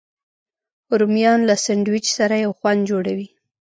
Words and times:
رومیان 0.99 1.39
له 1.49 1.55
سنډویچ 1.65 2.05
سره 2.17 2.35
یو 2.45 2.51
خوند 2.59 2.81
جوړوي 2.89 3.27